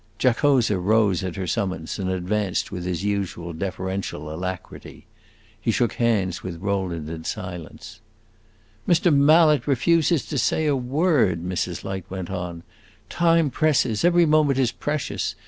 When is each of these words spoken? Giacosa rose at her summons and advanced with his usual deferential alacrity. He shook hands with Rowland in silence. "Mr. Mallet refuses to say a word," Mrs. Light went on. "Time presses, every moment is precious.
Giacosa 0.17 0.79
rose 0.79 1.23
at 1.23 1.35
her 1.35 1.45
summons 1.45 1.99
and 1.99 2.09
advanced 2.09 2.71
with 2.71 2.85
his 2.85 3.03
usual 3.03 3.53
deferential 3.53 4.33
alacrity. 4.33 5.05
He 5.61 5.69
shook 5.69 5.93
hands 5.93 6.41
with 6.41 6.59
Rowland 6.59 7.07
in 7.07 7.23
silence. 7.23 8.01
"Mr. 8.87 9.13
Mallet 9.15 9.67
refuses 9.67 10.25
to 10.25 10.39
say 10.39 10.65
a 10.65 10.75
word," 10.75 11.43
Mrs. 11.43 11.83
Light 11.83 12.05
went 12.09 12.31
on. 12.31 12.63
"Time 13.09 13.51
presses, 13.51 14.03
every 14.03 14.25
moment 14.25 14.57
is 14.57 14.71
precious. 14.71 15.35